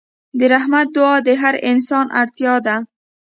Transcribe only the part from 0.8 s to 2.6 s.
دعا د هر انسان اړتیا